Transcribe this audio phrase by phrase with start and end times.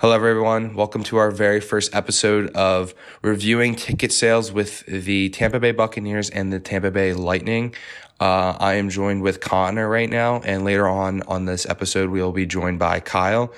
[0.00, 0.72] Hello, everyone.
[0.72, 6.30] Welcome to our very first episode of reviewing ticket sales with the Tampa Bay Buccaneers
[6.30, 7.74] and the Tampa Bay Lightning.
[8.18, 12.22] Uh, I am joined with Connor right now, and later on on this episode, we
[12.22, 13.52] will be joined by Kyle,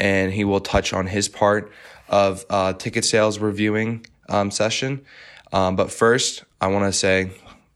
[0.00, 1.70] and he will touch on his part
[2.08, 5.04] of uh, ticket sales reviewing um, session.
[5.52, 7.32] Um, but first, I want to say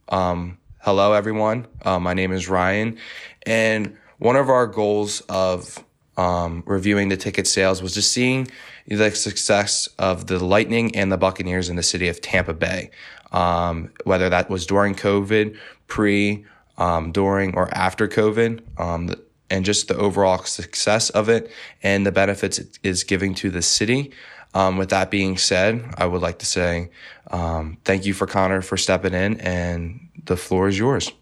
[0.09, 1.67] um, hello, everyone.
[1.85, 2.97] Uh, my name is Ryan,
[3.45, 5.85] and one of our goals of
[6.17, 8.49] um, reviewing the ticket sales was just seeing
[8.87, 12.91] the success of the Lightning and the Buccaneers in the city of Tampa Bay.
[13.33, 15.57] Um, whether that was during COVID,
[15.89, 16.45] pre,
[16.79, 19.11] um, during, or after COVID, um,
[19.51, 21.51] and just the overall success of it
[21.83, 24.13] and the benefits it is giving to the city.
[24.55, 26.91] Um, with that being said, I would like to say
[27.31, 31.13] um, thank you for Connor for stepping in, and the floor is yours.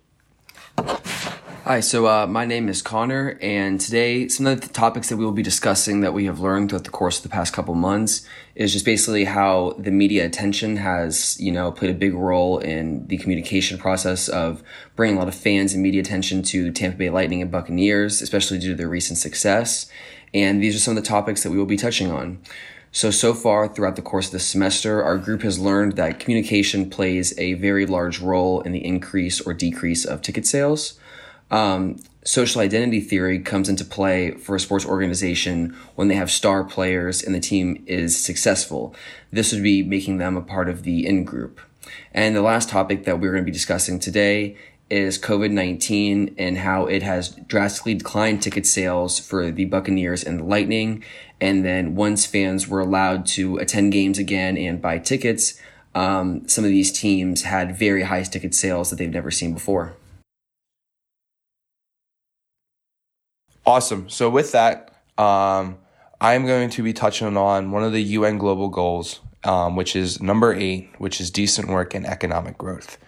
[1.66, 5.24] Hi, so uh, my name is Connor, and today some of the topics that we
[5.24, 8.26] will be discussing that we have learned throughout the course of the past couple months
[8.54, 13.06] is just basically how the media attention has, you know, played a big role in
[13.06, 14.62] the communication process of
[14.94, 18.58] bringing a lot of fans and media attention to Tampa Bay Lightning and Buccaneers, especially
[18.58, 19.90] due to their recent success.
[20.34, 22.42] And these are some of the topics that we will be touching on.
[22.92, 26.90] So, so far throughout the course of the semester, our group has learned that communication
[26.90, 31.00] plays a very large role in the increase or decrease of ticket sales
[31.50, 36.64] um, social identity theory comes into play for a sports organization when they have star
[36.64, 38.94] players and the team is successful.
[39.30, 41.60] This would be making them a part of the in group.
[42.12, 44.56] And the last topic that we're going to be discussing today
[44.90, 50.40] is COVID 19 and how it has drastically declined ticket sales for the Buccaneers and
[50.40, 51.04] the Lightning.
[51.40, 55.60] And then once fans were allowed to attend games again and buy tickets,
[55.94, 59.94] um, some of these teams had very high ticket sales that they've never seen before.
[63.66, 64.08] Awesome.
[64.10, 65.78] So with that, um,
[66.20, 70.20] I'm going to be touching on one of the UN global goals, um, which is
[70.20, 72.98] number eight, which is decent work and economic growth.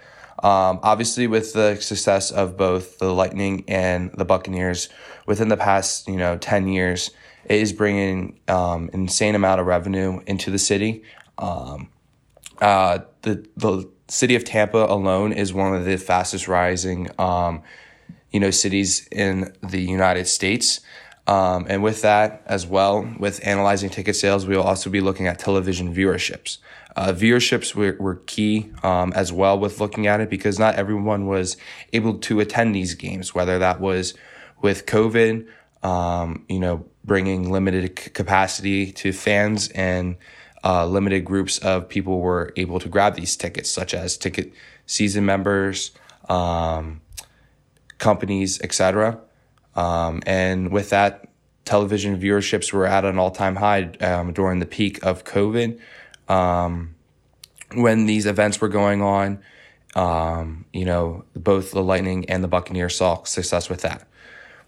[0.43, 4.89] Um, obviously, with the success of both the Lightning and the Buccaneers
[5.27, 7.11] within the past, you know, ten years,
[7.47, 11.03] it is bringing um, insane amount of revenue into the city.
[11.39, 11.89] Um,
[12.61, 17.63] uh, the the city of Tampa alone is one of the fastest rising um,
[18.33, 20.81] you know cities in the United States.
[21.27, 25.27] Um, and with that as well, with analyzing ticket sales, we will also be looking
[25.27, 26.59] at television viewerships.
[26.95, 31.27] Uh, viewerships were, were key um, as well with looking at it because not everyone
[31.27, 31.57] was
[31.93, 34.15] able to attend these games, whether that was
[34.63, 35.47] with COVID,
[35.83, 40.17] um, you know, bringing limited c- capacity to fans and
[40.65, 44.53] uh, limited groups of people were able to grab these tickets, such as ticket
[44.87, 45.91] season members,
[46.29, 47.01] um,
[47.99, 49.21] companies, etc.
[49.75, 51.29] Um, and with that,
[51.65, 55.79] television viewerships were at an all time high um, during the peak of COVID.
[56.29, 56.95] Um,
[57.75, 59.41] when these events were going on,
[59.95, 64.07] um, you know, both the Lightning and the Buccaneers saw success with that.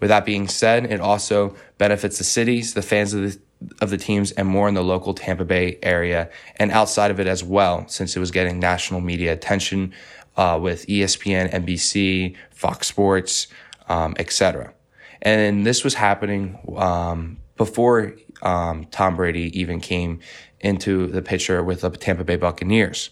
[0.00, 3.38] With that being said, it also benefits the cities, the fans of the
[3.80, 7.26] of the teams, and more in the local Tampa Bay area and outside of it
[7.26, 9.92] as well, since it was getting national media attention
[10.38, 13.48] uh, with ESPN, NBC, Fox Sports,
[13.88, 14.72] um, etc.
[15.20, 20.20] And this was happening um, before um, Tom Brady even came
[20.60, 23.10] into the picture with the Tampa Bay Buccaneers.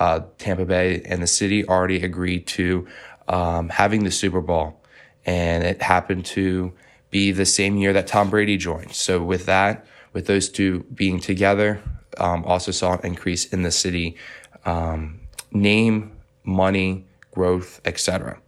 [0.00, 2.86] Uh, Tampa Bay and the city already agreed to
[3.28, 4.80] um, having the Super Bowl,
[5.24, 6.72] and it happened to
[7.10, 8.92] be the same year that Tom Brady joined.
[8.92, 11.80] So with that, with those two being together,
[12.18, 14.16] um, also saw an increase in the city
[14.64, 15.20] um,
[15.52, 16.13] name
[16.44, 18.38] money, growth, etc.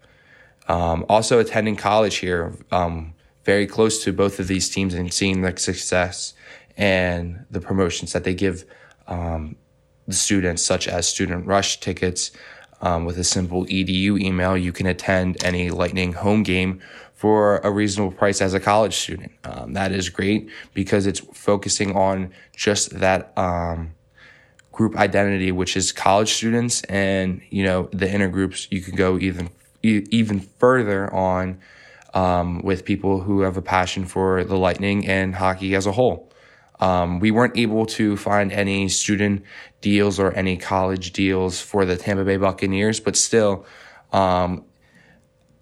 [0.68, 3.14] Um, also, attending college here, um,
[3.44, 6.34] very close to both of these teams and seeing the success
[6.76, 8.64] and the promotions that they give
[9.06, 9.56] um,
[10.06, 12.30] the students, such as student rush tickets.
[12.82, 16.82] Um, with a simple edu email, you can attend any Lightning home game
[17.14, 19.32] for a reasonable price as a college student.
[19.44, 23.94] Um, that is great because it's focusing on just that um,
[24.76, 28.68] group identity, which is college students, and you know the inner groups.
[28.70, 29.48] You can go even
[29.82, 31.58] even further on
[32.12, 36.30] um, with people who have a passion for the Lightning and hockey as a whole.
[36.78, 39.44] Um, we weren't able to find any student
[39.80, 43.64] deals or any college deals for the Tampa Bay Buccaneers, but still,
[44.12, 44.62] um,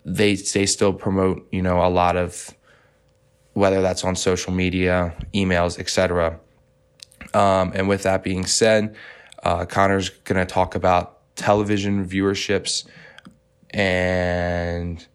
[0.05, 2.53] they they still promote you know a lot of
[3.53, 6.41] whether that's on social media, emails, etc.
[7.35, 8.95] Um, and with that being said,
[9.43, 12.87] uh, Connor's going to talk about television viewerships
[13.71, 15.07] and.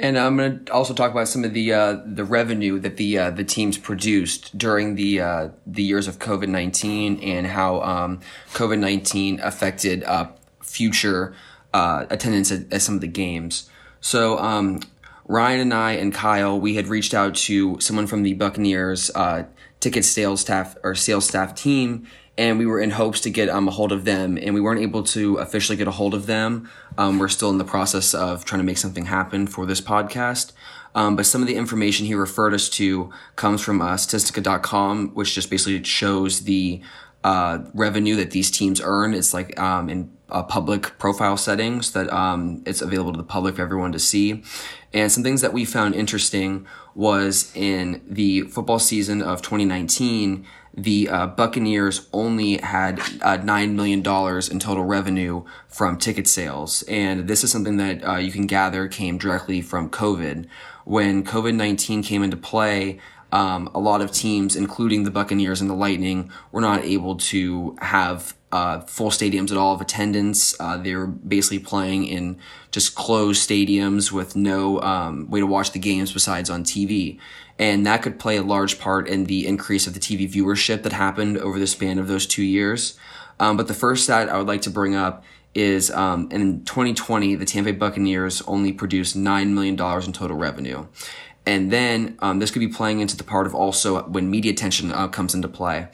[0.00, 3.18] And I'm going to also talk about some of the uh, the revenue that the
[3.18, 8.20] uh, the teams produced during the uh, the years of COVID nineteen and how um,
[8.52, 10.28] COVID nineteen affected uh,
[10.62, 11.34] future
[11.74, 13.68] uh, attendance at, at, some of the games.
[14.00, 14.82] So um,
[15.26, 19.44] Ryan and I and Kyle, we had reached out to someone from the Buccaneers uh,
[19.80, 22.06] ticket sales staff or sales staff team
[22.38, 24.80] and we were in hopes to get um, a hold of them, and we weren't
[24.80, 26.70] able to officially get a hold of them.
[26.96, 30.52] Um, we're still in the process of trying to make something happen for this podcast.
[30.94, 35.34] Um, but some of the information he referred us to comes from uh, Statistica.com, which
[35.34, 36.80] just basically shows the
[37.24, 39.14] uh, revenue that these teams earn.
[39.14, 43.62] It's like um, in public profile settings that um, it's available to the public for
[43.62, 44.44] everyone to see.
[44.92, 46.66] And some things that we found interesting
[46.98, 53.98] was in the football season of 2019 the uh, Buccaneers only had uh, $9 million
[53.98, 56.82] in total revenue from ticket sales.
[56.82, 60.46] And this is something that uh, you can gather came directly from COVID.
[60.84, 63.00] When COVID 19 came into play,
[63.32, 67.76] um, a lot of teams, including the Buccaneers and the Lightning, were not able to
[67.80, 70.58] have uh, full stadiums at all of attendance.
[70.58, 72.38] Uh, they were basically playing in
[72.70, 77.18] just closed stadiums with no um, way to watch the games besides on TV
[77.58, 80.92] and that could play a large part in the increase of the TV viewership that
[80.92, 82.96] happened over the span of those two years.
[83.40, 87.34] Um, but the first stat I would like to bring up is um, in 2020,
[87.34, 90.86] the Tampa Bay Buccaneers only produced $9 million in total revenue.
[91.48, 94.92] And then um, this could be playing into the part of also when media attention
[94.92, 95.88] uh, comes into play.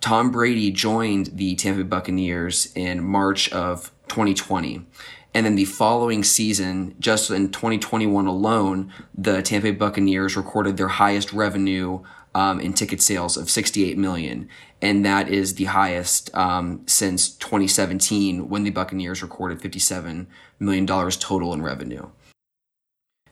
[0.00, 4.86] Tom Brady joined the Tampa Bay Buccaneers in March of 2020.
[5.34, 10.88] And then the following season, just in 2021 alone, the Tampa Bay Buccaneers recorded their
[10.88, 12.02] highest revenue
[12.34, 14.48] um, in ticket sales of 68 million,
[14.80, 20.28] and that is the highest um, since 2017 when the Buccaneers recorded 57
[20.58, 22.08] million dollars total in revenue.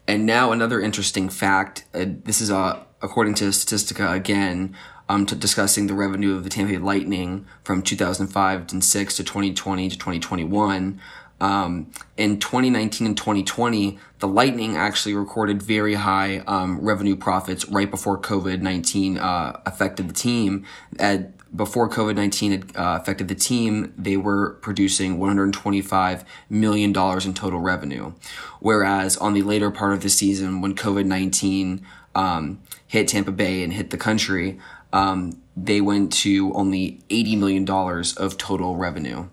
[0.07, 1.85] And now another interesting fact.
[1.95, 4.77] Uh, this is uh, according to Statistica again.
[5.09, 9.89] Um, discussing the revenue of the Tampa Bay Lightning from 2005 and 6 to 2020
[9.91, 11.01] to 2021.
[11.43, 17.91] Um, in 2019 and 2020, the Lightning actually recorded very high um, revenue profits right
[17.91, 20.65] before COVID 19 uh, affected the team.
[21.01, 27.59] At, before COVID 19 uh, affected the team, they were producing $125 million in total
[27.59, 28.13] revenue.
[28.61, 31.85] Whereas on the later part of the season, when COVID 19
[32.15, 34.61] um, hit Tampa Bay and hit the country,
[34.93, 39.27] um, they went to only $80 million of total revenue.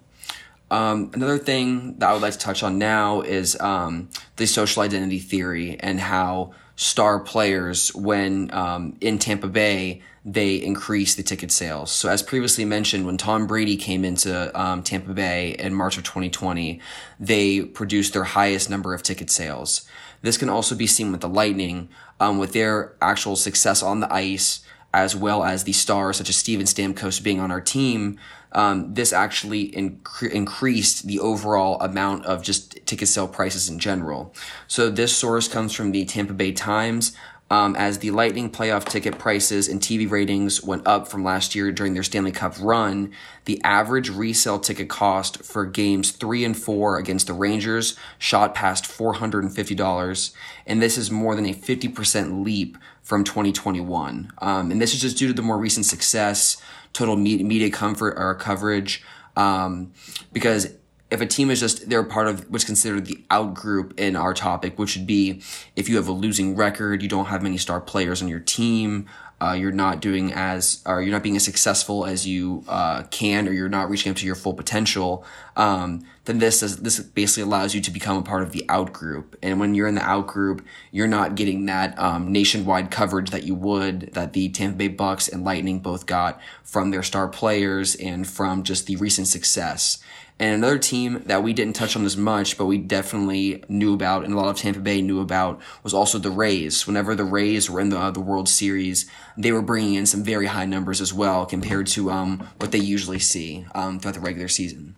[0.72, 4.84] Um, another thing that I would like to touch on now is um, the social
[4.84, 11.52] identity theory and how star players, when um, in Tampa Bay, they increase the ticket
[11.52, 11.92] sales.
[11.92, 16.04] So, as previously mentioned, when Tom Brady came into um, Tampa Bay in March of
[16.04, 16.80] 2020,
[17.20, 19.88] they produced their highest number of ticket sales.
[20.22, 21.90] This can also be seen with the Lightning,
[22.20, 24.62] um, with their actual success on the ice,
[24.94, 28.20] as well as the stars such as Steven Stamkos being on our team
[28.52, 34.34] um, this actually inc- increased the overall amount of just ticket sale prices in general.
[34.68, 37.16] So this source comes from the Tampa Bay Times.
[37.52, 41.72] Um, as the Lightning playoff ticket prices and TV ratings went up from last year
[41.72, 43.12] during their Stanley Cup run,
[43.46, 48.84] the average resale ticket cost for games three and four against the Rangers shot past
[48.86, 50.34] $450.
[50.68, 54.32] And this is more than a 50% leap from 2021.
[54.38, 56.62] Um, and this is just due to the more recent success
[56.94, 59.04] total media comfort or coverage.
[59.36, 59.94] Um,
[60.34, 60.76] because
[61.12, 64.34] if a team is just they're part of what's considered the out group in our
[64.34, 65.42] topic, which would be
[65.76, 69.08] if you have a losing record, you don't have many star players on your team,
[69.42, 73.48] uh, you're not doing as or you're not being as successful as you uh, can
[73.48, 75.26] or you're not reaching up to your full potential
[75.56, 78.94] um, then this is, this basically allows you to become a part of the out
[78.94, 83.32] group and when you're in the out group you're not getting that um, nationwide coverage
[83.32, 87.28] that you would that the Tampa Bay Bucks and Lightning both got from their star
[87.28, 90.04] players and from just the recent success
[90.42, 94.24] and another team that we didn't touch on as much, but we definitely knew about,
[94.24, 96.88] and a lot of Tampa Bay knew about, was also the Rays.
[96.88, 99.06] Whenever the Rays were in the uh, the World Series,
[99.38, 102.78] they were bringing in some very high numbers as well compared to um, what they
[102.78, 104.96] usually see um, throughout the regular season.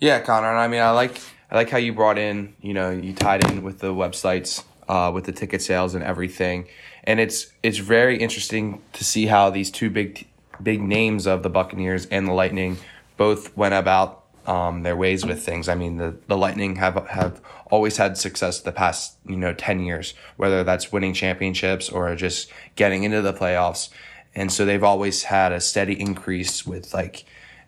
[0.00, 0.50] Yeah, Connor.
[0.50, 1.20] And I mean, I like
[1.50, 5.10] I like how you brought in, you know, you tied in with the websites, uh,
[5.14, 6.66] with the ticket sales and everything,
[7.04, 10.26] and it's it's very interesting to see how these two big
[10.62, 12.78] big names of the Buccaneers and the Lightning
[13.16, 15.68] both went about um, their ways with things.
[15.68, 19.80] I mean, the, the Lightning have have always had success the past you know ten
[19.80, 23.90] years, whether that's winning championships or just getting into the playoffs,
[24.34, 27.24] and so they've always had a steady increase with like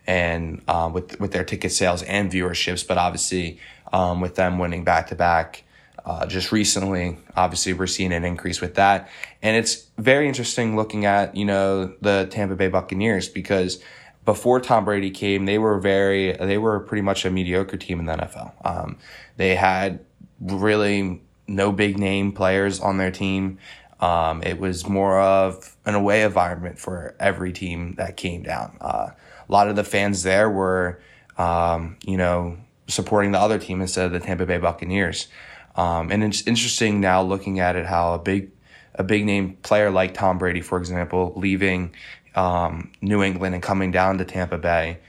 [0.07, 2.87] and um, with with their ticket sales and viewerships.
[2.87, 3.59] But obviously,
[3.93, 5.63] um, with them winning back to back
[6.05, 9.09] Uh, just recently, obviously, we're seeing an increase with that,
[9.41, 13.83] and it's very interesting looking at you know the Tampa Bay Buccaneers because
[14.23, 18.05] before Tom Brady came, they were very they were pretty much a mediocre team in
[18.05, 18.53] the NFL.
[18.65, 18.97] Um,
[19.37, 19.99] they had
[20.39, 23.57] really no big name players on their team.
[23.99, 28.77] Um, it was more of an away environment for every team that came down.
[28.79, 29.09] Uh,
[29.47, 31.01] a lot of the fans there were,
[31.37, 35.27] um, you know, supporting the other team instead of the Tampa Bay Buccaneers.
[35.75, 38.51] Um, and it's interesting now looking at it how a big
[38.95, 41.93] a big name player like Tom Brady, for example, leaving
[42.33, 44.99] um, New England and coming down to Tampa Bay,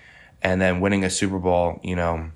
[0.42, 2.30] and then winning a Super Bowl, you know,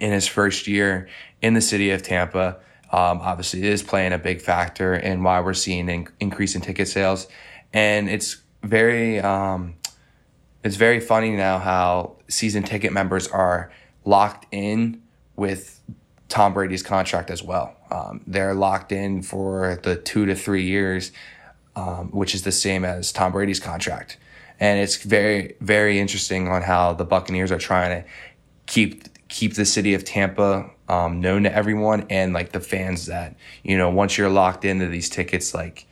[0.00, 1.08] in his first year
[1.42, 2.58] in the city of Tampa.
[2.92, 6.88] Um, obviously, is playing a big factor in why we're seeing an increase in ticket
[6.88, 7.28] sales,
[7.72, 9.74] and it's very um,
[10.62, 13.70] it's very funny now how season ticket members are
[14.04, 15.02] locked in
[15.36, 15.80] with
[16.28, 17.76] Tom Brady's contract as well.
[17.90, 21.12] Um, they're locked in for the two to three years,
[21.74, 24.16] um, which is the same as Tom Brady's contract.
[24.60, 28.08] And it's very, very interesting on how the Buccaneers are trying to
[28.66, 33.36] keep keep the city of Tampa um, known to everyone and like the fans that
[33.62, 35.86] you know once you're locked into these tickets, like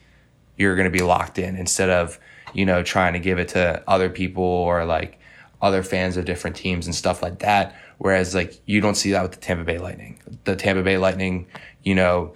[0.55, 2.19] you're gonna be locked in instead of
[2.53, 5.19] you know trying to give it to other people or like
[5.61, 9.21] other fans of different teams and stuff like that Whereas like you don't see that
[9.21, 10.19] with the Tampa Bay Lightning.
[10.45, 11.47] The Tampa Bay Lightning,
[11.83, 12.33] you know,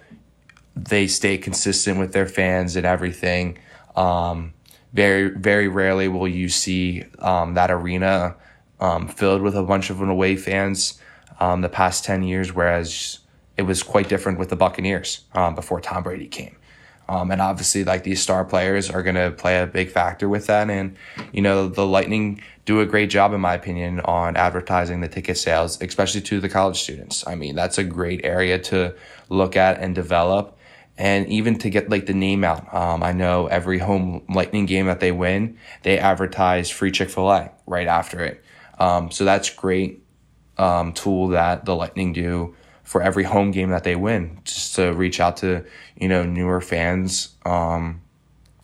[0.76, 3.58] they stay consistent with their fans and everything.
[3.96, 4.52] Um,
[4.92, 8.36] very very rarely will you see um, that arena
[8.78, 11.00] um, filled with a bunch of away fans
[11.40, 13.20] um, the past 10 years whereas
[13.56, 16.56] it was quite different with the buccaneers um, before tom brady came
[17.08, 20.46] um, and obviously, like these star players are going to play a big factor with
[20.46, 20.70] that.
[20.70, 20.96] And,
[21.32, 25.36] you know, the Lightning do a great job, in my opinion, on advertising the ticket
[25.36, 27.26] sales, especially to the college students.
[27.26, 28.94] I mean, that's a great area to
[29.28, 30.56] look at and develop.
[30.96, 34.86] And even to get like the name out, um, I know every home Lightning game
[34.86, 38.42] that they win, they advertise free Chick fil A right after it.
[38.78, 40.02] Um, so that's great
[40.56, 42.54] um, tool that the Lightning do
[42.84, 45.64] for every home game that they win, just to reach out to
[45.96, 48.02] you know newer fans, um,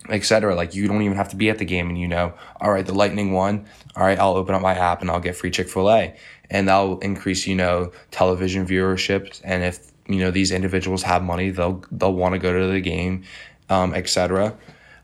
[0.08, 0.54] etc.
[0.54, 2.86] Like you don't even have to be at the game, and you know, all right,
[2.86, 3.66] the Lightning won.
[3.96, 6.14] All right, I'll open up my app and I'll get free Chick Fil A,
[6.48, 9.40] and that'll increase you know television viewership.
[9.42, 12.80] And if you know these individuals have money, they'll they'll want to go to the
[12.80, 13.24] game,
[13.68, 14.56] um, etc.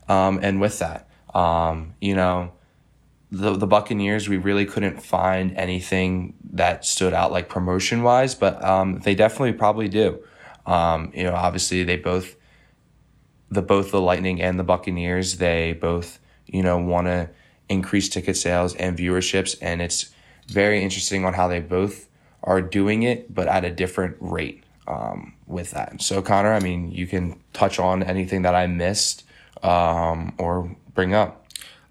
[0.07, 2.53] Um, and with that, um, you know
[3.31, 8.63] the the Buccaneers, we really couldn't find anything that stood out like promotion wise, but
[8.63, 10.19] um, they definitely probably do.
[10.65, 12.35] Um, you know, obviously they both
[13.49, 17.29] the both the Lightning and the Buccaneers, they both you know want to
[17.69, 20.13] increase ticket sales and viewerships, and it's
[20.47, 22.09] very interesting on how they both
[22.43, 26.01] are doing it, but at a different rate um, with that.
[26.01, 29.23] So Connor, I mean, you can touch on anything that I missed
[29.63, 31.46] um, or bring up.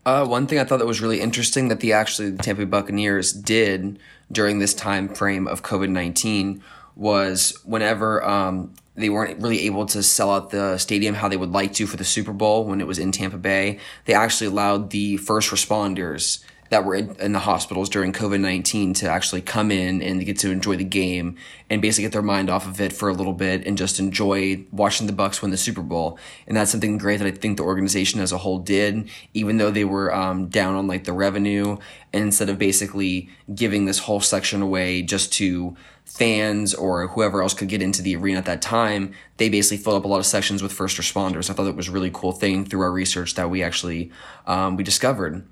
[0.06, 2.70] Uh, one thing I thought that was really interesting that the actually the Tampa Bay
[2.70, 3.98] Buccaneers did
[4.30, 6.62] during this time frame of COVID nineteen
[6.94, 11.50] was whenever um, they weren't really able to sell out the stadium how they would
[11.50, 14.90] like to for the Super Bowl when it was in Tampa Bay, they actually allowed
[14.90, 16.38] the first responders
[16.70, 20.38] that were in, in the hospitals during COVID 19 to actually come in and get
[20.40, 21.36] to enjoy the game
[21.68, 24.64] and basically get their mind off of it for a little bit and just enjoy
[24.70, 26.18] watching the Bucks win the Super Bowl.
[26.46, 29.70] And that's something great that I think the organization as a whole did, even though
[29.70, 31.76] they were um, down on like the revenue.
[32.12, 37.52] And instead of basically giving this whole section away just to fans or whoever else
[37.52, 40.26] could get into the arena at that time, they basically filled up a lot of
[40.26, 41.50] sections with first responders.
[41.50, 44.10] I thought that was a really cool thing through our research that we actually
[44.46, 45.44] um, we discovered.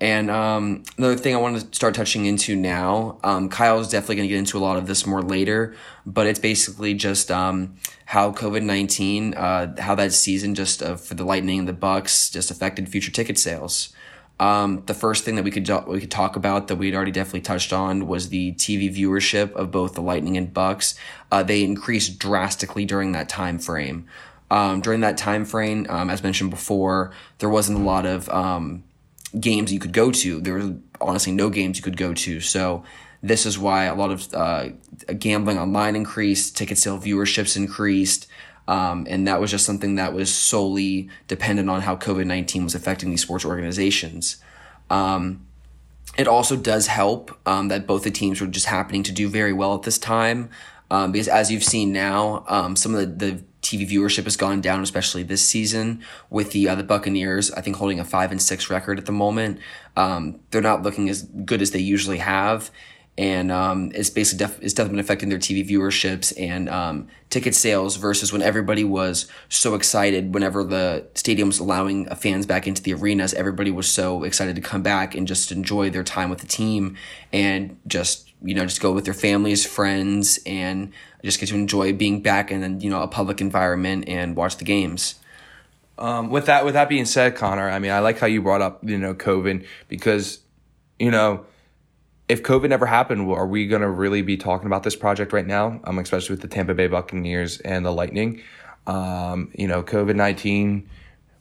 [0.00, 4.28] And um, another thing I want to start touching into now, um, Kyle's definitely going
[4.28, 5.74] to get into a lot of this more later,
[6.06, 7.76] but it's basically just um,
[8.06, 12.30] how COVID nineteen, uh, how that season just uh, for the Lightning and the Bucks
[12.30, 13.92] just affected future ticket sales.
[14.40, 17.42] Um, the first thing that we could we could talk about that we'd already definitely
[17.42, 20.94] touched on was the TV viewership of both the Lightning and Bucks.
[21.30, 24.06] Uh, they increased drastically during that time frame.
[24.50, 28.82] Um, during that time frame, um, as mentioned before, there wasn't a lot of um,
[29.38, 30.40] games you could go to.
[30.40, 32.40] There was honestly no games you could go to.
[32.40, 32.84] So
[33.22, 34.68] this is why a lot of uh,
[35.18, 38.26] gambling online increased, ticket sale viewerships increased.
[38.66, 42.74] Um, and that was just something that was solely dependent on how COVID 19 was
[42.74, 44.36] affecting these sports organizations.
[44.88, 45.46] Um,
[46.16, 49.52] it also does help um, that both the teams were just happening to do very
[49.52, 50.50] well at this time.
[50.90, 54.60] Um, because as you've seen now, um, some of the, the TV viewership has gone
[54.60, 57.50] down, especially this season, with the uh, the Buccaneers.
[57.52, 59.58] I think holding a five and six record at the moment.
[59.96, 62.70] Um, they're not looking as good as they usually have,
[63.18, 67.54] and um, it's basically def- it's definitely been affecting their TV viewerships and um, ticket
[67.54, 72.82] sales versus when everybody was so excited whenever the stadium was allowing fans back into
[72.82, 73.34] the arenas.
[73.34, 76.96] Everybody was so excited to come back and just enjoy their time with the team
[77.32, 80.92] and just you know just go with their families, friends, and
[81.24, 84.64] just get to enjoy being back in you know a public environment and watch the
[84.64, 85.16] games.
[86.00, 88.62] Um, with that, with that being said, Connor, I mean, I like how you brought
[88.62, 90.40] up, you know, COVID because,
[90.98, 91.44] you know,
[92.26, 95.46] if COVID never happened, are we going to really be talking about this project right
[95.46, 95.78] now?
[95.84, 98.40] Um, especially with the Tampa Bay Buccaneers and the Lightning.
[98.86, 100.88] Um, you know, COVID nineteen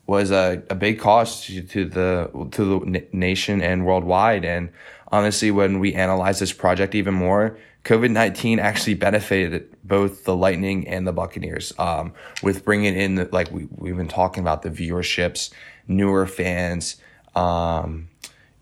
[0.07, 4.43] was a, a big cost to, to the to the nation and worldwide.
[4.43, 4.71] And
[5.11, 10.87] honestly, when we analyze this project even more, COVID 19 actually benefited both the Lightning
[10.87, 12.13] and the Buccaneers um,
[12.43, 15.51] with bringing in, the, like we, we've been talking about, the viewerships,
[15.87, 16.97] newer fans,
[17.35, 18.09] um,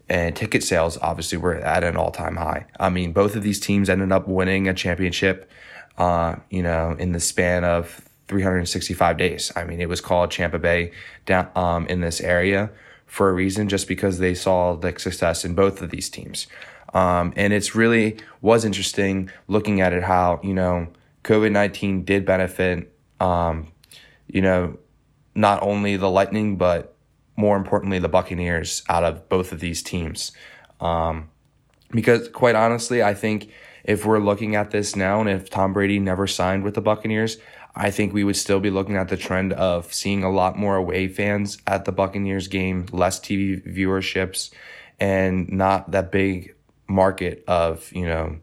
[0.09, 2.65] and ticket sales obviously were at an all time high.
[2.79, 5.49] I mean, both of these teams ended up winning a championship,
[5.97, 9.51] uh, you know, in the span of 365 days.
[9.55, 10.91] I mean, it was called Champa Bay
[11.25, 12.69] down um, in this area
[13.07, 16.47] for a reason, just because they saw the success in both of these teams.
[16.93, 20.87] Um, and it's really was interesting looking at it how, you know,
[21.23, 23.67] COVID 19 did benefit, um,
[24.27, 24.77] you know,
[25.35, 26.95] not only the Lightning, but
[27.35, 30.31] more importantly, the Buccaneers out of both of these teams.
[30.79, 31.29] Um,
[31.91, 33.49] because quite honestly, I think
[33.83, 37.37] if we're looking at this now and if Tom Brady never signed with the Buccaneers,
[37.77, 40.75] I think we would still be looking at the trend of seeing a lot more
[40.75, 44.49] away fans at the Buccaneers game, less TV viewerships,
[44.99, 46.55] and not that big
[46.87, 48.37] market of, you know,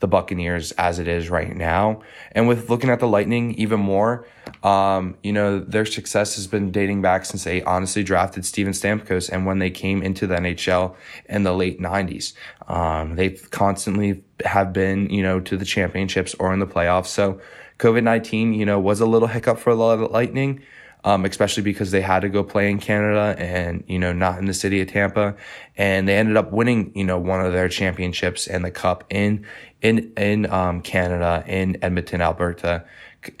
[0.00, 2.02] the Buccaneers as it is right now.
[2.32, 4.26] And with looking at the Lightning even more,
[4.62, 9.30] um, you know, their success has been dating back since they honestly drafted Steven Stamkos
[9.30, 10.94] and when they came into the NHL
[11.30, 12.34] in the late 90s.
[12.68, 17.06] Um, they constantly have been, you know, to the championships or in the playoffs.
[17.06, 17.40] So
[17.78, 20.62] COVID 19, you know, was a little hiccup for the Lightning
[21.04, 24.46] um, especially because they had to go play in Canada and, you know, not in
[24.46, 25.36] the city of Tampa.
[25.76, 29.44] And they ended up winning, you know, one of their championships and the cup in,
[29.82, 32.84] in, in, um, Canada, in Edmonton, Alberta,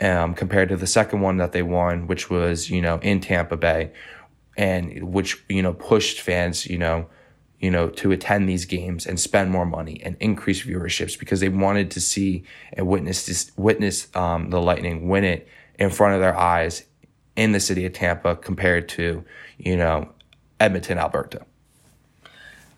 [0.00, 3.56] um, compared to the second one that they won, which was, you know, in Tampa
[3.56, 3.92] Bay
[4.58, 7.06] and which, you know, pushed fans, you know,
[7.64, 11.48] you know, to attend these games and spend more money and increase viewerships because they
[11.48, 15.48] wanted to see and witness this, witness um, the Lightning win it
[15.78, 16.84] in front of their eyes
[17.36, 19.24] in the city of Tampa compared to,
[19.56, 20.12] you know,
[20.60, 21.46] Edmonton, Alberta.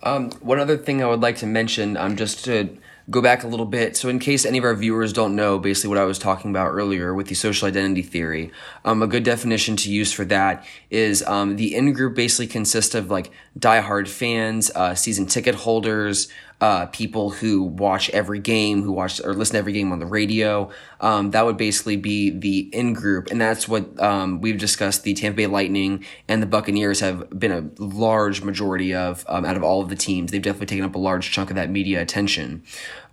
[0.04, 2.78] Um, one other thing I would like to mention, um, just to
[3.10, 3.96] go back a little bit.
[3.96, 6.68] So, in case any of our viewers don't know, basically what I was talking about
[6.68, 8.50] earlier with the social identity theory,
[8.84, 12.94] um, a good definition to use for that is um, the in group basically consists
[12.94, 16.28] of like diehard fans, uh, season ticket holders,
[16.60, 20.06] uh, people who watch every game, who watch or listen to every game on the
[20.06, 20.70] radio.
[21.00, 25.02] Um, that would basically be the in group, and that's what um, we've discussed.
[25.02, 29.56] The Tampa Bay Lightning and the Buccaneers have been a large majority of um, out
[29.56, 30.32] of all of the teams.
[30.32, 32.62] They've definitely taken up a large chunk of that media attention.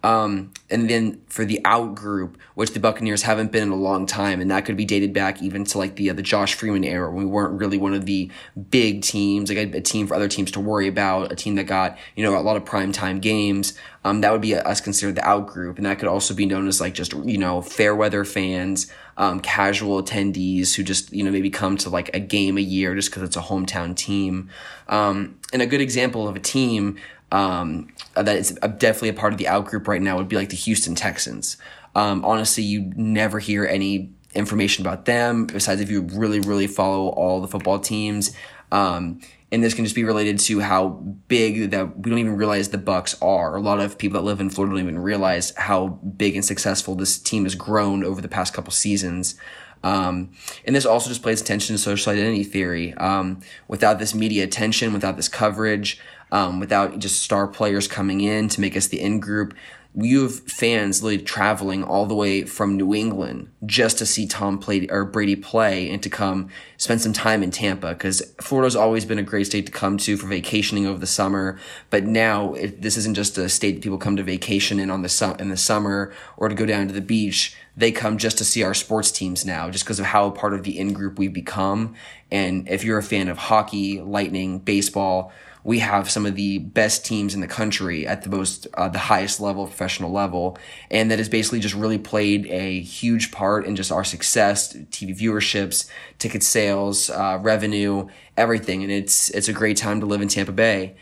[0.03, 4.05] Um, and then for the out group, which the Buccaneers haven't been in a long
[4.05, 6.83] time, and that could be dated back even to like the uh, the Josh Freeman
[6.83, 8.29] era when we weren't really one of the
[8.69, 11.63] big teams, like a, a, team for other teams to worry about, a team that
[11.63, 13.77] got you know a lot of prime time games.
[14.03, 16.67] Um, that would be us considered the out group, and that could also be known
[16.67, 21.31] as like just you know fair weather fans, um, casual attendees who just you know
[21.31, 24.49] maybe come to like a game a year just because it's a hometown team.
[24.89, 26.97] Um, and a good example of a team
[27.33, 30.49] um, that is definitely a part of the out group right now would be like
[30.49, 31.57] the Houston Texans.
[31.95, 37.09] Um, honestly, you never hear any information about them besides if you really, really follow
[37.09, 38.35] all the football teams.
[38.71, 39.19] Um,
[39.51, 40.89] and this can just be related to how
[41.27, 43.55] big that we don't even realize the Bucks are.
[43.55, 46.93] A lot of people that live in Florida don't even realize how big and successful
[46.93, 49.35] this team has grown over the past couple seasons.
[49.83, 50.31] Um,
[50.65, 52.93] and this also just plays attention to social identity theory.
[52.93, 55.99] Um, without this media attention, without this coverage,
[56.33, 59.53] um, without just star players coming in to make us the in group.
[59.95, 64.57] You have fans literally traveling all the way from New England just to see Tom
[64.57, 69.05] play or Brady play and to come spend some time in Tampa because Florida's always
[69.05, 71.59] been a great state to come to for vacationing over the summer.
[71.91, 75.03] But now it, this isn't just a state that people come to vacation in on
[75.03, 77.55] the su- in the summer or to go down to the beach.
[77.77, 80.63] They come just to see our sports teams now, just because of how part of
[80.63, 81.93] the in group we've become.
[82.31, 85.31] And if you're a fan of hockey, lightning, baseball,
[85.63, 88.99] we have some of the best teams in the country at the most uh, the
[88.99, 90.57] highest level professional level.
[90.91, 95.17] And that has basically just really played a huge part in just our success tv
[95.17, 98.83] viewerships ticket sales uh, revenue everything.
[98.83, 100.95] And it's it's a great time to live in tampa bay.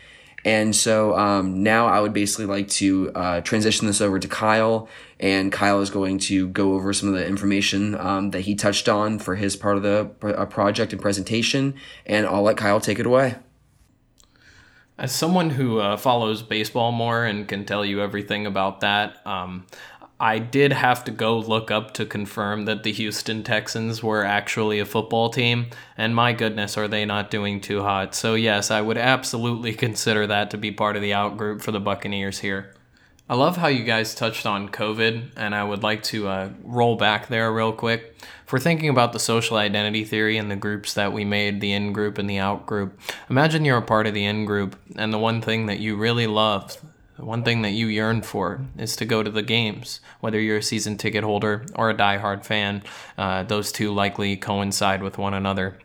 [0.44, 4.88] And so um, now I would basically like to uh, transition this over to Kyle,
[5.20, 8.88] and Kyle is going to go over some of the information um, that he touched
[8.88, 11.74] on for his part of the uh, project and presentation,
[12.06, 13.36] and I'll let Kyle take it away.
[14.98, 19.66] As someone who uh, follows baseball more and can tell you everything about that, um,
[20.20, 24.78] I did have to go look up to confirm that the Houston Texans were actually
[24.78, 28.14] a football team, and my goodness, are they not doing too hot.
[28.14, 31.80] So, yes, I would absolutely consider that to be part of the outgroup for the
[31.80, 32.72] Buccaneers here.
[33.28, 36.96] I love how you guys touched on COVID, and I would like to uh, roll
[36.96, 38.16] back there real quick.
[38.44, 41.72] If we're thinking about the social identity theory and the groups that we made, the
[41.72, 45.12] in group and the out group, imagine you're a part of the in group, and
[45.12, 46.76] the one thing that you really love
[47.22, 50.56] the one thing that you yearn for is to go to the games, whether you're
[50.56, 52.82] a season ticket holder or a die-hard fan.
[53.16, 55.78] Uh, those two likely coincide with one another.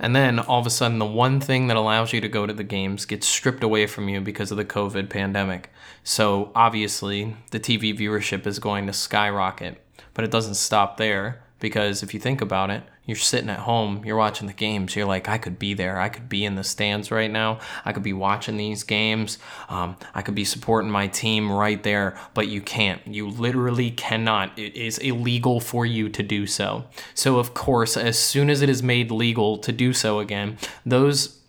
[0.00, 2.52] And then all of a sudden, the one thing that allows you to go to
[2.52, 5.70] the games gets stripped away from you because of the COVID pandemic.
[6.04, 9.80] So obviously, the TV viewership is going to skyrocket.
[10.14, 14.04] But it doesn't stop there because if you think about it, you're sitting at home,
[14.04, 15.98] you're watching the games, you're like, I could be there.
[15.98, 17.58] I could be in the stands right now.
[17.84, 19.38] I could be watching these games.
[19.68, 23.04] Um, I could be supporting my team right there, but you can't.
[23.06, 24.56] You literally cannot.
[24.58, 26.84] It is illegal for you to do so.
[27.14, 31.39] So, of course, as soon as it is made legal to do so again, those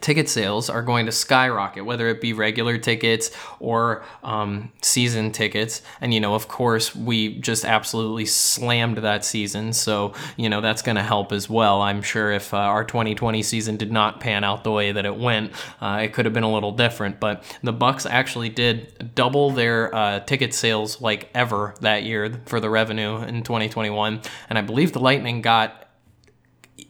[0.00, 5.80] ticket sales are going to skyrocket, whether it be regular tickets or um, season tickets.
[6.00, 9.72] And, you know, of course, we just absolutely slammed that season.
[9.72, 11.82] So, you know, that's going to help as well.
[11.82, 15.16] I'm sure if uh, our 2020 season did not pan out the way that it
[15.16, 17.20] went, uh, it could have been a little different.
[17.20, 22.58] But the Bucks actually did double their uh, ticket sales like ever that year for
[22.58, 24.20] the revenue in 2021.
[24.50, 25.85] And I believe the Lightning got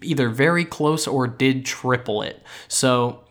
[0.03, 2.43] either very close or did triple it.
[2.69, 3.25] So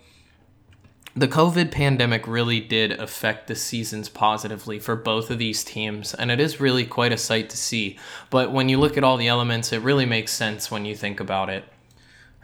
[1.15, 6.29] the COVID pandemic really did affect the seasons positively for both of these teams, and
[6.29, 7.97] it is really quite a sight to see.
[8.29, 11.21] But when you look at all the elements, it really makes sense when you think
[11.21, 11.63] about it.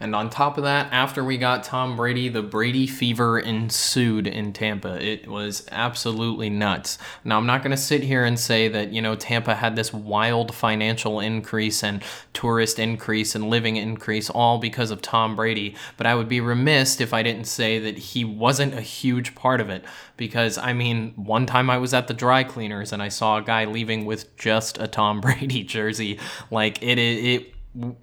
[0.02, 4.52] And on top of that, after we got Tom Brady, the Brady fever ensued in
[4.52, 5.00] Tampa.
[5.00, 6.98] It was absolutely nuts.
[7.24, 9.94] Now, I'm not going to sit here and say that, you know, Tampa had this
[9.94, 12.02] wild financial increase and
[12.34, 17.00] tourist increase and living increase all because of Tom Brady, but I would be remiss
[17.00, 19.86] if I didn't say that he wasn't a huge part of it.
[20.18, 23.44] Because, I mean, one time I was at the dry cleaners and I saw a
[23.44, 26.18] guy leaving with just a Tom Brady jersey.
[26.50, 27.54] Like, it, it, it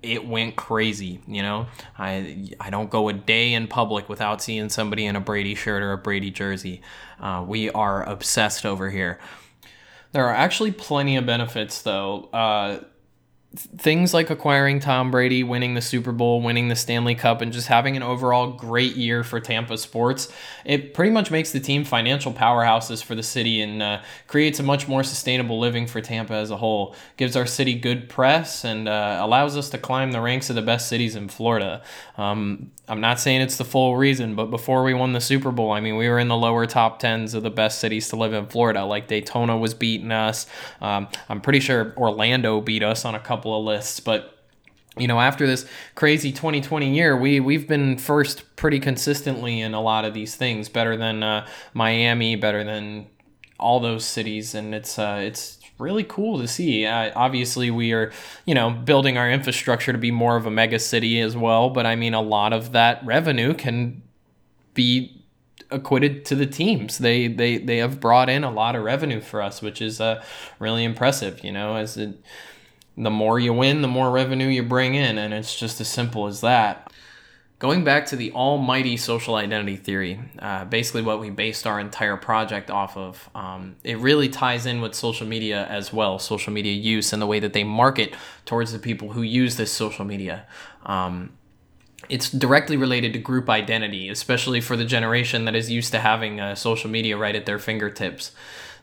[0.03, 1.67] it went crazy you know?
[1.99, 5.83] I i don't go a day in public without seeing somebody in a brady shirt
[5.83, 6.81] or a brady jersey.
[7.21, 9.19] Uh, we are obsessed over here.
[10.13, 12.25] There are actually plenty of benefits though.
[12.33, 12.85] Uh,
[13.57, 17.69] things like acquiring Tom Brady, winning the Super Bowl, winning the Stanley Cup, and just
[17.69, 20.31] having an overall great year for Tampa sports,
[20.67, 24.63] it pretty much makes the team financial powerhouses for the city and uh, creates a
[24.63, 26.95] much more sustainable living for Tampa as a whole.
[27.17, 30.63] Gives our city good press and uh, allows us to climb the ranks of the
[30.63, 31.83] best cities in Florida.
[32.19, 35.73] Um, I'm not saying it's the full reason, but before we won the Super Bowl,
[35.73, 38.33] I mean, we were in the lower top tens of the best cities to live
[38.35, 38.85] in Florida.
[38.85, 40.47] Like Daytona was beating us.
[40.81, 44.35] Um, I'm pretty sure Orlando beat us on a couple of lists, but
[44.97, 49.81] you know, after this crazy 2020 year, we we've been first pretty consistently in a
[49.81, 53.07] lot of these things, better than uh, Miami, better than
[53.59, 56.87] all those cities, and it's uh, it's really cool to see.
[56.87, 58.13] Uh, obviously, we are,
[58.45, 61.71] you know, building our infrastructure to be more of a mega city as well.
[61.71, 64.03] But I mean, a lot of that revenue can
[64.75, 65.25] be
[65.71, 66.99] acquitted to the teams.
[66.99, 70.23] They they they have brought in a lot of revenue for us, which is uh,
[70.59, 71.45] really impressive.
[71.45, 72.19] You know, as it,
[72.99, 76.27] the more you win, the more revenue you bring in, and it's just as simple
[76.27, 76.93] as that.
[77.61, 82.17] Going back to the almighty social identity theory, uh, basically what we based our entire
[82.17, 86.73] project off of, um, it really ties in with social media as well, social media
[86.73, 90.47] use and the way that they market towards the people who use this social media.
[90.87, 91.33] Um,
[92.09, 96.41] it's directly related to group identity, especially for the generation that is used to having
[96.41, 98.33] uh, social media right at their fingertips.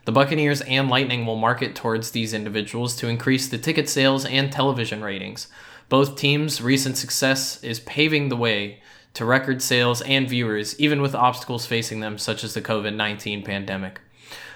[0.06, 4.52] The Buccaneers and Lightning will market towards these individuals to increase the ticket sales and
[4.52, 5.48] television ratings.
[5.88, 8.82] Both teams' recent success is paving the way
[9.14, 13.42] to record sales and viewers, even with obstacles facing them, such as the COVID 19
[13.42, 14.00] pandemic.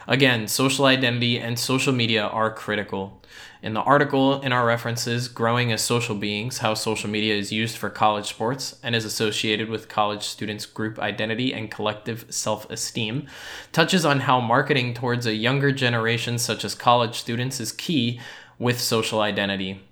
[0.07, 3.21] Again, social identity and social media are critical.
[3.63, 7.77] In the article, in our references, Growing as Social Beings How Social Media is Used
[7.77, 13.27] for College Sports and is Associated with College Students' Group Identity and Collective Self Esteem,
[13.71, 18.19] touches on how marketing towards a younger generation, such as college students, is key
[18.59, 19.83] with social identity.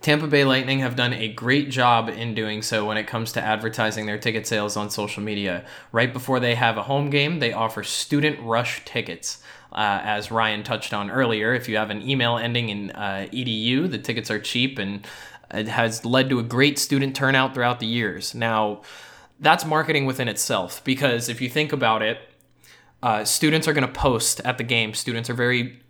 [0.00, 3.42] Tampa Bay Lightning have done a great job in doing so when it comes to
[3.42, 5.64] advertising their ticket sales on social media.
[5.92, 9.40] Right before they have a home game, they offer student rush tickets.
[9.74, 13.90] Uh, as Ryan touched on earlier, if you have an email ending in uh, edu,
[13.90, 15.06] the tickets are cheap and
[15.52, 18.34] it has led to a great student turnout throughout the years.
[18.34, 18.82] Now,
[19.40, 22.18] that's marketing within itself because if you think about it,
[23.02, 24.94] uh, students are going to post at the game.
[24.94, 25.82] Students are very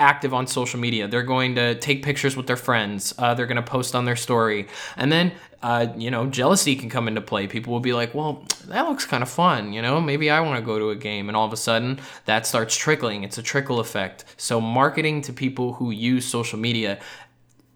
[0.00, 1.08] active on social media.
[1.08, 3.14] They're going to take pictures with their friends.
[3.18, 4.68] Uh, they're going to post on their story.
[4.96, 5.32] And then,
[5.62, 7.46] uh, you know, jealousy can come into play.
[7.46, 9.72] People will be like, well, that looks kind of fun.
[9.72, 11.28] You know, maybe I want to go to a game.
[11.28, 13.24] And all of a sudden, that starts trickling.
[13.24, 14.24] It's a trickle effect.
[14.36, 17.00] So, marketing to people who use social media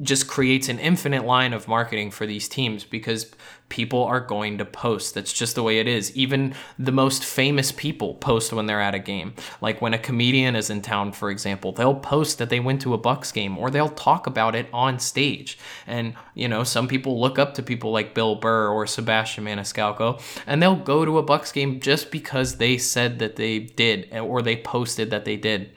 [0.02, 3.30] just creates an infinite line of marketing for these teams because
[3.68, 5.14] people are going to post.
[5.14, 6.14] That's just the way it is.
[6.14, 9.32] Even the most famous people post when they're at a game.
[9.62, 12.92] Like when a comedian is in town, for example, they'll post that they went to
[12.92, 15.56] a Bucks game or they'll talk about it on stage.
[15.86, 20.20] And, you know, some people look up to people like Bill Burr or Sebastian Maniscalco
[20.46, 24.42] and they'll go to a Bucks game just because they said that they did or
[24.42, 25.70] they posted that they did.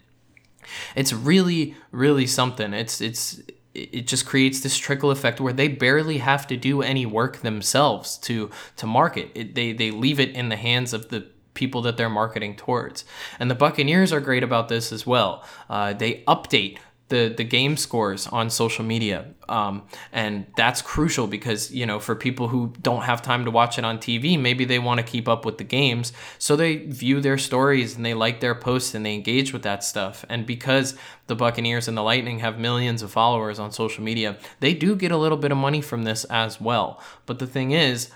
[0.96, 2.74] It's really, really something.
[2.74, 3.40] It's it's
[3.76, 8.18] it just creates this trickle effect where they barely have to do any work themselves
[8.20, 9.32] to to market.
[9.36, 13.06] It, they they leave it in the hands of the people that they're marketing towards.
[13.40, 15.44] And the Buccaneers are great about this as well.
[15.70, 16.78] Uh, they update
[17.16, 19.26] the the game scores on social media.
[19.48, 23.78] Um, and that's crucial because you know for people who don't have time to watch
[23.78, 26.14] it on tv maybe they want to keep up with the games.
[26.40, 29.84] So they view their stories and they like their posts and they engage with that
[29.84, 30.26] stuff.
[30.30, 30.96] And because
[31.28, 35.12] the buccaneers and the lightning have millions of followers on social media they do get
[35.12, 37.02] a little bit of money from this as well.
[37.26, 38.10] But the thing is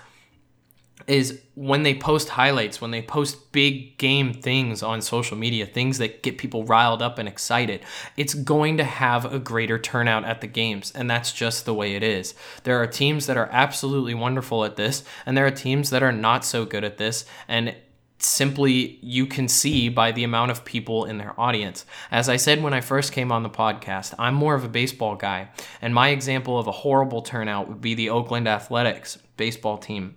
[1.10, 5.98] is when they post highlights, when they post big game things on social media, things
[5.98, 7.80] that get people riled up and excited,
[8.16, 10.92] it's going to have a greater turnout at the games.
[10.94, 12.34] And that's just the way it is.
[12.62, 16.12] There are teams that are absolutely wonderful at this, and there are teams that are
[16.12, 17.24] not so good at this.
[17.48, 17.74] And
[18.18, 21.86] simply you can see by the amount of people in their audience.
[22.12, 25.16] As I said when I first came on the podcast, I'm more of a baseball
[25.16, 25.48] guy,
[25.82, 30.16] and my example of a horrible turnout would be the Oakland Athletics baseball team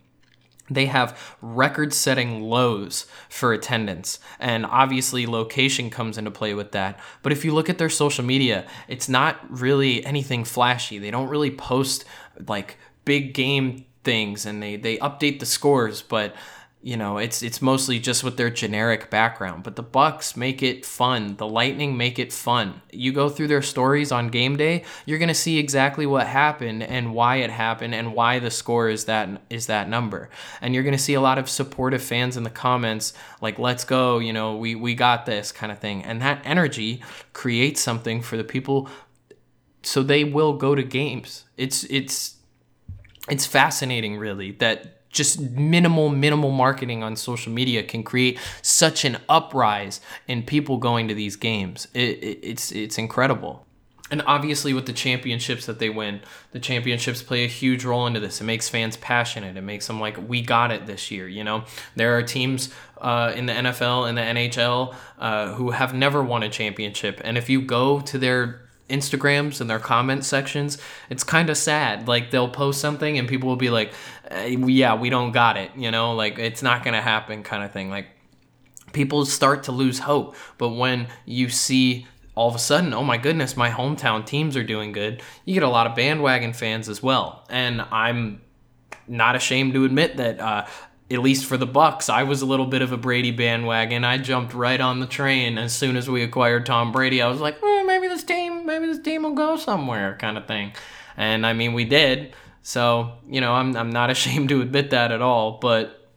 [0.75, 6.99] they have record setting lows for attendance and obviously location comes into play with that.
[7.21, 10.99] But if you look at their social media it's not really anything flashy.
[10.99, 12.05] They don't really post
[12.47, 16.35] like big game things and they they update the scores but
[16.83, 20.85] you know it's it's mostly just with their generic background but the bucks make it
[20.85, 21.35] fun.
[21.37, 22.81] The lightning make it fun.
[22.91, 26.83] You go through their stories on game day you're going to see exactly what happened
[26.83, 30.29] and why it happened and why the score is that is that number.
[30.61, 33.85] And you're going to see a lot of supportive fans in the comments like let's
[33.85, 36.03] go you know we we got this kind of thing.
[36.03, 38.89] And that energy creates something for the people
[39.83, 41.45] so they will go to games.
[41.55, 42.37] It's it's
[43.29, 49.17] it's fascinating really that just minimal minimal marketing on social media can create such an
[49.29, 51.87] uprise in people going to these games.
[51.93, 53.65] It, it, it's it's incredible.
[54.11, 56.21] And obviously with the championships that they win
[56.51, 58.41] the championships play a huge role into this.
[58.41, 59.55] It makes fans passionate.
[59.55, 61.63] It makes them like we got it this year you know?
[61.95, 66.43] There are teams uh, in the nfl and the nhl uh, who have never won
[66.43, 67.21] a championship.
[67.23, 70.77] And if you go to their Instagrams and their comment sections,
[71.09, 72.07] it's kind of sad.
[72.07, 73.93] Like they'll post something and people will be like,
[74.31, 77.89] "Yeah, we don't got it," you know, like it's not gonna happen, kind of thing.
[77.89, 78.07] Like
[78.93, 80.35] people start to lose hope.
[80.57, 84.63] But when you see all of a sudden, oh my goodness, my hometown teams are
[84.63, 87.45] doing good, you get a lot of bandwagon fans as well.
[87.49, 88.41] And I'm
[89.07, 90.65] not ashamed to admit that uh,
[91.11, 94.03] at least for the Bucks, I was a little bit of a Brady bandwagon.
[94.03, 97.21] I jumped right on the train as soon as we acquired Tom Brady.
[97.21, 97.82] I was like, maybe
[98.93, 100.73] this team, will go somewhere, kind of thing.
[101.17, 102.35] And I mean, we did.
[102.61, 105.59] So you know, I'm I'm not ashamed to admit that at all.
[105.59, 106.09] But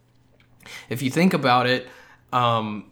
[0.88, 1.88] if you think about it,
[2.32, 2.90] um,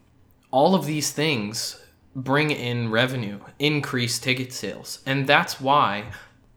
[0.51, 1.81] all of these things
[2.15, 6.05] bring in revenue, increase ticket sales, and that's why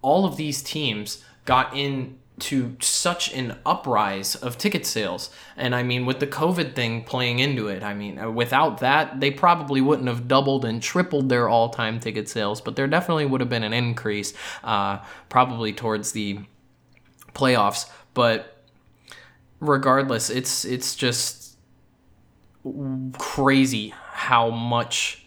[0.02, 5.32] all of these teams got in to such an uprise of ticket sales.
[5.56, 9.20] And I mean, with the COVID thing playing into it, I mean, uh, without that,
[9.20, 13.26] they probably wouldn't have doubled and tripled their all time ticket sales, but there definitely
[13.26, 16.40] would have been an increase, uh, probably towards the
[17.34, 17.90] playoffs.
[18.14, 18.64] But
[19.60, 21.58] regardless, it's it's just
[23.18, 25.26] crazy how much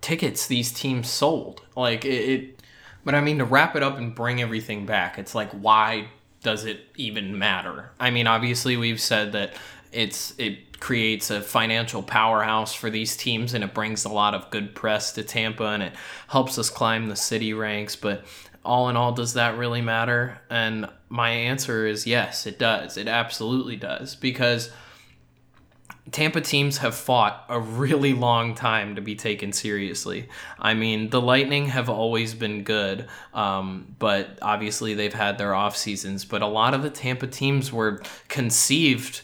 [0.00, 1.62] tickets these teams sold.
[1.76, 2.62] Like it, it
[3.04, 6.08] but I mean, to wrap it up and bring everything back, it's like, why
[6.42, 7.90] does it even matter?
[7.98, 9.54] I mean, obviously, we've said that
[9.92, 14.50] it's it creates a financial powerhouse for these teams and it brings a lot of
[14.50, 15.92] good press to Tampa and it
[16.28, 17.96] helps us climb the city ranks.
[17.96, 18.24] But
[18.64, 20.38] all in all, does that really matter?
[20.50, 22.96] And my answer is yes, it does.
[22.96, 24.14] It absolutely does.
[24.14, 24.70] Because
[26.10, 30.28] Tampa teams have fought a really long time to be taken seriously.
[30.58, 35.76] I mean, the Lightning have always been good, um, but obviously they've had their off
[35.76, 36.24] seasons.
[36.24, 39.22] But a lot of the Tampa teams were conceived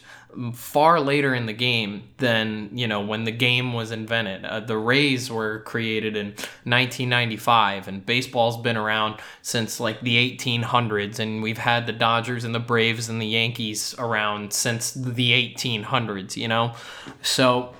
[0.53, 4.45] far later in the game than you know when the game was invented.
[4.45, 6.27] Uh, the Rays were created in
[6.63, 12.55] 1995, and baseball's been around since like the 1800s, and we've had the Dodgers and
[12.55, 16.37] the Braves and the Yankees around since the 1800s.
[16.37, 16.73] You know,
[17.21, 17.73] so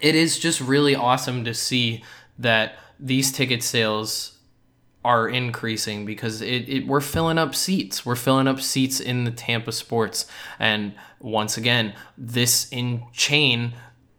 [0.00, 2.02] it is just really awesome to see
[2.38, 4.39] that these ticket sales
[5.04, 8.04] are increasing because it, it we're filling up seats.
[8.04, 10.26] We're filling up seats in the Tampa sports.
[10.58, 13.72] And once again, this in chain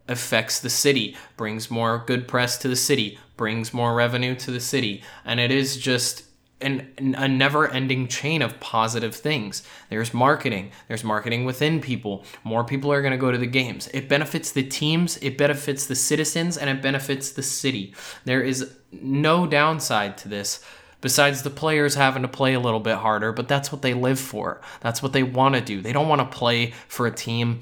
[0.07, 4.59] affects the city, brings more good press to the city, brings more revenue to the
[4.59, 5.03] city.
[5.23, 6.23] And it is just
[6.61, 9.63] an, a never ending chain of positive things.
[9.89, 12.23] There's marketing, there's marketing within people.
[12.43, 13.87] More people are going to go to the games.
[13.93, 17.93] It benefits the teams, it benefits the citizens, and it benefits the city.
[18.25, 20.63] There is no downside to this
[21.01, 24.19] besides the players having to play a little bit harder, but that's what they live
[24.19, 24.61] for.
[24.81, 25.81] That's what they want to do.
[25.81, 27.61] They don't want to play for a team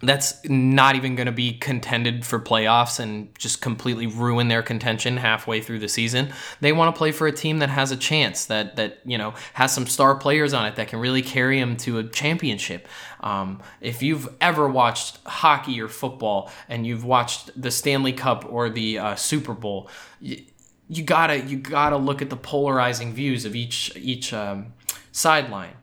[0.00, 5.16] that's not even going to be contended for playoffs and just completely ruin their contention
[5.16, 6.32] halfway through the season.
[6.60, 9.34] They want to play for a team that has a chance, that that you know
[9.54, 12.86] has some star players on it that can really carry them to a championship.
[13.20, 18.70] Um, if you've ever watched hockey or football and you've watched the Stanley Cup or
[18.70, 19.88] the uh, Super Bowl.
[20.20, 20.44] You,
[20.88, 24.72] you gotta you gotta look at the polarizing views of each each um,
[25.12, 25.74] sideline.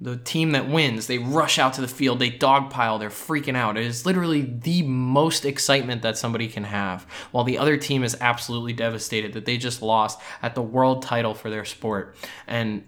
[0.00, 3.78] The team that wins, they rush out to the field, they dogpile, they're freaking out.
[3.78, 8.16] It is literally the most excitement that somebody can have, while the other team is
[8.20, 12.16] absolutely devastated that they just lost at the world title for their sport.
[12.46, 12.84] And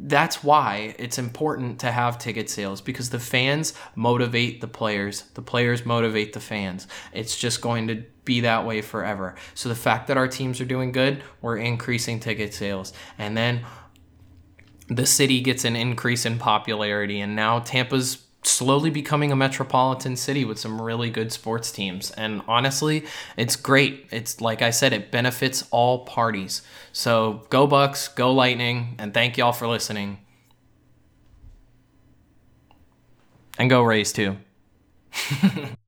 [0.00, 5.42] that's why it's important to have ticket sales because the fans motivate the players, the
[5.42, 6.86] players motivate the fans.
[7.12, 9.34] It's just going to be that way forever.
[9.54, 12.92] So the fact that our teams are doing good, we're increasing ticket sales.
[13.18, 13.64] And then
[14.88, 20.44] the city gets an increase in popularity and now Tampa's slowly becoming a metropolitan city
[20.44, 22.10] with some really good sports teams.
[22.12, 23.04] And honestly,
[23.36, 24.06] it's great.
[24.10, 26.62] It's like I said, it benefits all parties.
[26.92, 30.18] So go Bucs, go Lightning, and thank y'all for listening.
[33.58, 34.36] And go Rays too.